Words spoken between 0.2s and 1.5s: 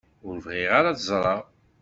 Ur bɣiɣ ara ad ẓreɣ.